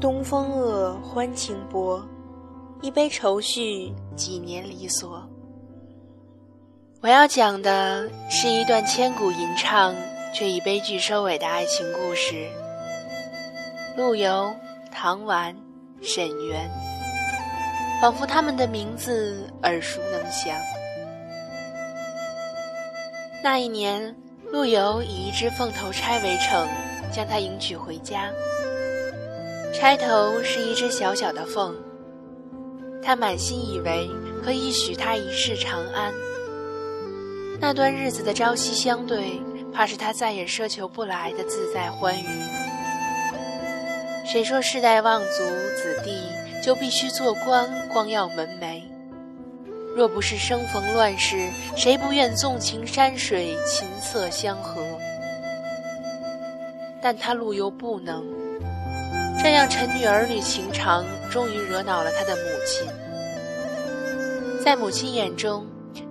[0.00, 2.00] 东风恶，欢情薄，
[2.82, 5.28] 一杯愁绪，几年离索。
[7.02, 9.92] 我要讲的是一段千古吟唱
[10.32, 12.46] 却以悲剧收尾的爱情故事。
[13.96, 14.54] 陆游、
[14.92, 15.56] 唐婉、
[16.00, 16.70] 沈园，
[18.00, 20.56] 仿佛他们的名字耳熟能详。
[23.42, 24.14] 那一年，
[24.52, 26.68] 陆游以一只凤头钗为称，
[27.12, 28.30] 将她迎娶回家。
[29.78, 31.72] 钗头是一只小小的凤，
[33.00, 34.10] 他满心以为
[34.42, 36.12] 可以许她一世长安。
[37.60, 39.40] 那段日子的朝夕相对，
[39.72, 42.26] 怕是他再也奢求不来的自在欢愉。
[44.26, 45.44] 谁说世代望族
[45.80, 46.24] 子弟
[46.60, 48.82] 就必须做官，光耀门楣？
[49.94, 54.82] 若不是生逢乱世，谁不愿纵情山水，琴瑟相和？
[57.00, 58.26] 但他陆游不能，
[59.40, 62.86] 这样臣女儿女情长，终于惹恼了他的母亲。
[64.62, 65.64] 在母亲眼中，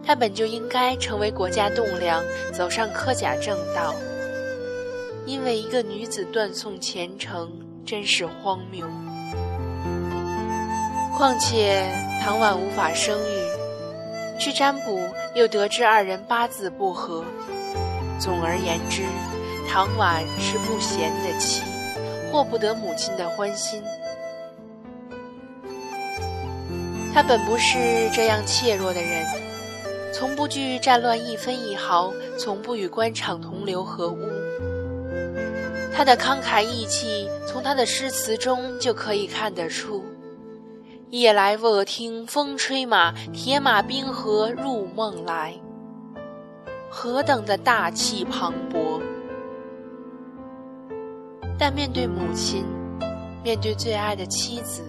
[0.03, 3.93] 他本就应该成为国家栋梁，走上科甲正道。
[5.25, 7.51] 因为一个女子断送前程，
[7.85, 8.87] 真是荒谬。
[11.17, 11.85] 况且
[12.23, 14.39] 唐婉无法生育。
[14.39, 15.01] 去占卜，
[15.35, 17.25] 又得知二人八字不合。
[18.19, 19.01] 总而言之，
[19.67, 21.61] 唐婉是不贤的妻，
[22.31, 23.81] 获不得母亲的欢心。
[27.13, 29.25] 他本不是这样怯弱的人，
[30.13, 34.19] 从不惧战乱一分一毫，从不与官场同流合污。
[35.91, 40.03] 他的慷慨义气，从他的诗词中就可以看得出。
[41.09, 45.55] 夜来卧听风吹马，铁马冰河入梦来。
[46.89, 49.01] 何等的大气磅礴！
[51.57, 52.63] 但面对母亲，
[53.43, 54.83] 面对最爱的妻子，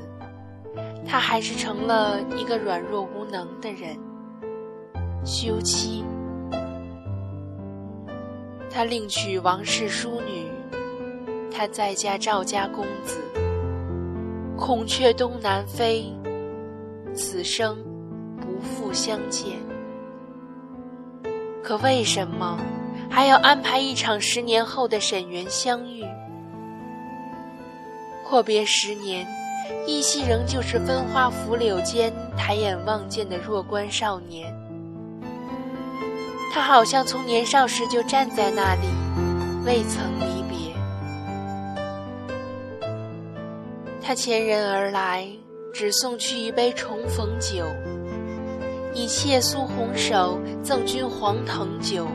[1.07, 3.99] 他还是成了一个软弱无能的人。
[5.25, 6.05] 休妻，
[8.71, 10.47] 他另娶王氏淑女，
[11.51, 13.19] 他再嫁赵家公子。
[14.57, 16.13] 孔雀东南飞，
[17.15, 17.77] 此生
[18.41, 19.57] 不复相见。
[21.63, 22.59] 可为什么
[23.11, 26.05] 还要安排一场十年后的沈园相遇？
[28.29, 29.27] 阔别十年，
[29.87, 34.55] 依稀仍旧是分花拂柳间抬眼望见的弱冠少年。
[36.53, 38.87] 他好像从年少时就站在那里，
[39.65, 40.77] 未曾离别。
[44.03, 45.27] 他牵人而来，
[45.73, 47.65] 只送去一杯重逢酒。
[48.93, 52.07] 以妾苏红手赠君黄藤酒，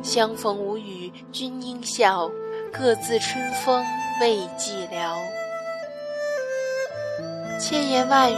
[0.00, 2.30] 相逢无语君应笑，
[2.72, 3.84] 各自春风
[4.20, 5.16] 未寂寥。
[7.58, 8.36] 千言万语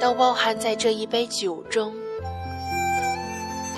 [0.00, 1.92] 都包含在这一杯酒中。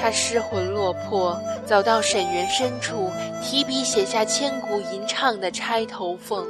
[0.00, 3.10] 他失魂落魄，走到沈园深处，
[3.42, 6.44] 提笔写下千古吟唱的《钗头凤》。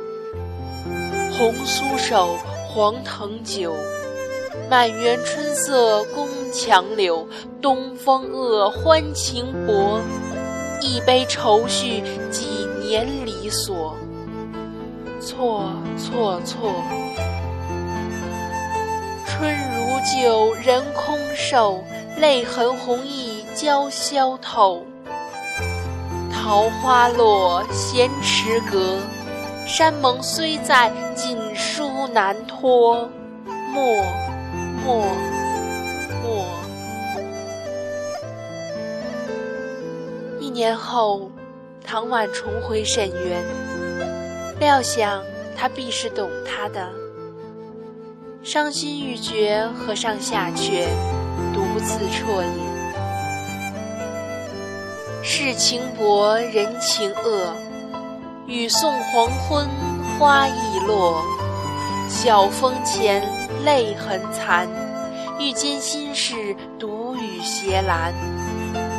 [1.39, 2.37] 红酥手，
[2.69, 3.75] 黄藤酒，
[4.69, 7.27] 满园春色宫墙柳。
[7.61, 10.01] 东风恶，欢情薄，
[10.81, 13.95] 一杯愁绪，几年离索。
[15.21, 15.65] 错
[15.99, 16.73] 错错，
[19.27, 21.85] 春如旧，人空瘦，
[22.17, 24.87] 泪痕红浥鲛绡透。
[26.33, 28.97] 桃花落，闲池阁。
[29.67, 33.11] 山盟虽在，锦书难托。
[33.75, 34.03] 莫，
[34.83, 35.05] 莫，
[36.23, 36.47] 莫。
[40.41, 41.31] 一年后，
[41.85, 43.43] 唐婉重回沈园，
[44.61, 45.23] 料想
[45.57, 46.91] 他必是懂他的。
[48.43, 50.85] 伤心欲绝，合上下阙，
[51.55, 52.69] 独自啜饮。
[55.23, 57.55] 世情薄，人情恶。
[58.47, 59.67] 雨送黄昏，
[60.19, 61.23] 花易落。
[62.09, 63.23] 晓风前，
[63.65, 64.69] 泪痕残。
[65.39, 68.13] 欲笺心事，独语斜阑。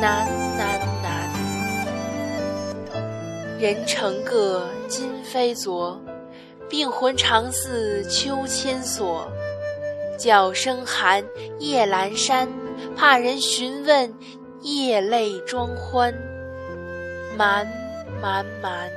[0.00, 0.69] 难难。
[3.60, 6.00] 人成各，今非昨。
[6.66, 9.30] 病魂常似秋千索。
[10.18, 11.22] 角声寒，
[11.58, 12.48] 夜阑珊。
[12.96, 14.14] 怕人询问，
[14.62, 16.10] 夜泪装欢。
[17.36, 17.70] 瞒
[18.22, 18.90] 瞒瞒。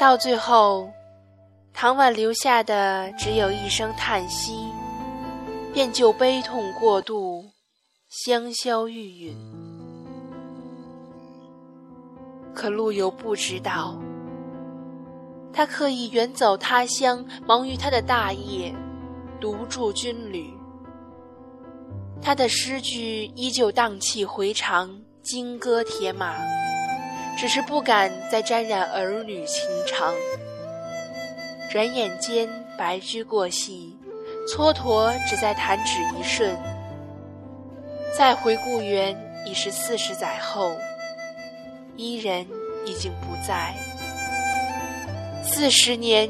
[0.00, 0.90] 到最后，
[1.72, 4.66] 唐婉留下的只有一声叹息，
[5.72, 7.44] 便就悲痛过度，
[8.08, 9.65] 香消玉殒。
[12.56, 14.00] 可陆游不知道，
[15.52, 18.74] 他刻意远走他乡，忙于他的大业，
[19.38, 20.50] 独驻军旅。
[22.22, 26.34] 他的诗句依旧荡气回肠，金戈铁马，
[27.36, 30.14] 只是不敢再沾染儿女情长。
[31.70, 32.48] 转眼间，
[32.78, 33.94] 白驹过隙，
[34.48, 36.56] 蹉跎只在弹指一瞬。
[38.16, 39.14] 再回故园，
[39.44, 40.72] 已是四十载后，
[41.96, 42.46] 伊人
[42.84, 43.74] 已经不在。
[45.42, 46.28] 四十年，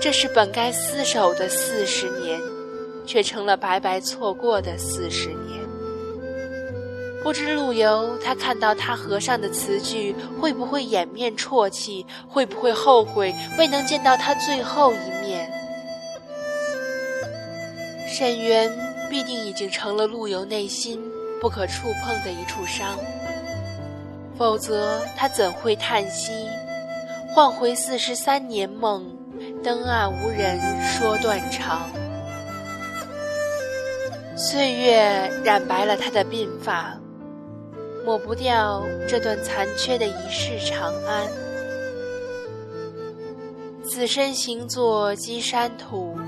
[0.00, 2.40] 这是本该厮守的四十年。
[3.06, 5.64] 却成了白白错过的四十年。
[7.22, 12.04] 不知陆游他看到他和尚的词句，会不会掩面啜泣？
[12.28, 15.48] 会不会后悔未能见到他最后一面？
[18.08, 18.68] 沈园
[19.08, 21.00] 必定已经成了陆游内心
[21.40, 22.98] 不可触碰的一处伤，
[24.38, 26.32] 否则他怎会叹息？
[27.34, 29.04] 换回四十三年梦，
[29.62, 31.88] 登岸无人说断肠。
[34.36, 36.98] 岁月染白了他的鬓发，
[38.04, 41.26] 抹不掉这段残缺的一世长安。
[43.88, 46.18] 此身行作稽山土，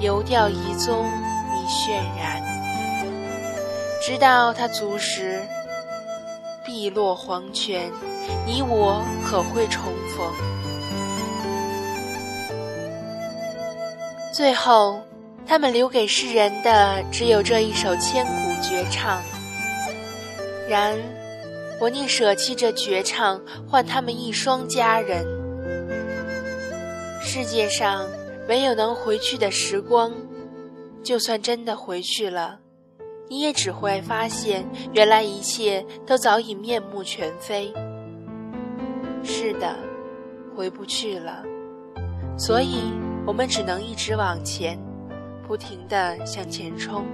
[0.00, 2.42] 游钓遗踪已渲染。
[4.02, 5.43] 直到他足时，
[6.84, 7.90] 碧落黄泉，
[8.44, 10.30] 你我可会重逢？
[14.34, 15.00] 最后。
[15.46, 19.22] 他们留给世人的只有这一首千古绝唱。
[20.66, 20.96] 然，
[21.78, 23.38] 我宁舍弃这绝唱，
[23.68, 25.22] 换他们一双佳人。
[27.22, 28.08] 世界上
[28.48, 30.10] 没有能回去的时光，
[31.02, 32.60] 就算真的回去了，
[33.34, 37.74] 你也只会发现，原来一切都早已面目全非。
[39.24, 39.76] 是的，
[40.54, 41.42] 回不去了，
[42.38, 42.92] 所以
[43.26, 44.78] 我们只能一直往前。
[45.48, 47.04] 不停的向前冲。